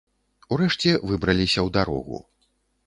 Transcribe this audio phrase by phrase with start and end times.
[0.55, 2.17] Урэшце выбраліся ў дарогу.